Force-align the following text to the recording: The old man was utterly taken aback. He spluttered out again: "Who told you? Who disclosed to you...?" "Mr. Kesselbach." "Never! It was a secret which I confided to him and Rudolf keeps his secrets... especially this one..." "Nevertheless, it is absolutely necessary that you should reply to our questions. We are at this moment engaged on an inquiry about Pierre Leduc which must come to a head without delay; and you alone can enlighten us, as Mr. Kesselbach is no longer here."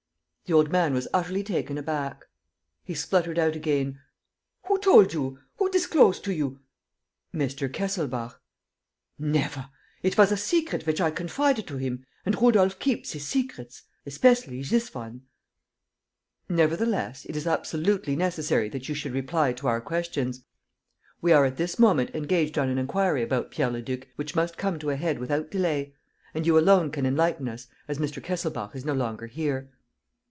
The 0.47 0.57
old 0.57 0.69
man 0.69 0.93
was 0.93 1.07
utterly 1.13 1.43
taken 1.45 1.77
aback. 1.77 2.25
He 2.83 2.93
spluttered 2.93 3.39
out 3.39 3.55
again: 3.55 4.01
"Who 4.65 4.77
told 4.79 5.13
you? 5.13 5.39
Who 5.59 5.69
disclosed 5.69 6.25
to 6.25 6.33
you...?" 6.33 6.59
"Mr. 7.33 7.71
Kesselbach." 7.71 8.37
"Never! 9.17 9.69
It 10.03 10.17
was 10.17 10.29
a 10.29 10.35
secret 10.35 10.85
which 10.85 10.99
I 10.99 11.09
confided 11.09 11.65
to 11.67 11.77
him 11.77 12.05
and 12.25 12.41
Rudolf 12.41 12.79
keeps 12.79 13.13
his 13.13 13.25
secrets... 13.25 13.83
especially 14.05 14.61
this 14.61 14.93
one..." 14.93 15.21
"Nevertheless, 16.49 17.23
it 17.23 17.37
is 17.37 17.47
absolutely 17.47 18.17
necessary 18.17 18.67
that 18.67 18.89
you 18.89 18.93
should 18.95 19.13
reply 19.13 19.53
to 19.53 19.67
our 19.69 19.79
questions. 19.79 20.43
We 21.21 21.31
are 21.31 21.45
at 21.45 21.55
this 21.55 21.79
moment 21.79 22.13
engaged 22.13 22.57
on 22.57 22.67
an 22.67 22.77
inquiry 22.77 23.23
about 23.23 23.51
Pierre 23.51 23.71
Leduc 23.71 24.09
which 24.17 24.35
must 24.35 24.57
come 24.57 24.79
to 24.79 24.89
a 24.89 24.97
head 24.97 25.17
without 25.17 25.49
delay; 25.49 25.95
and 26.33 26.45
you 26.45 26.57
alone 26.59 26.91
can 26.91 27.05
enlighten 27.05 27.47
us, 27.47 27.67
as 27.87 27.99
Mr. 27.99 28.21
Kesselbach 28.21 28.75
is 28.75 28.83
no 28.83 28.93
longer 28.93 29.27
here." 29.27 29.69